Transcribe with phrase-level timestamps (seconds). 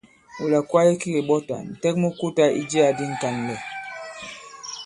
[0.39, 3.59] Wula kwaye ki kèɓɔtà, ǹtɛk mu kùta i jiyā di ŋ̀kànlɛ̀.